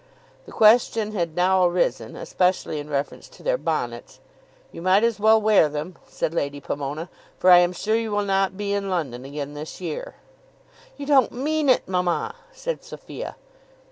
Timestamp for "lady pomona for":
6.33-7.51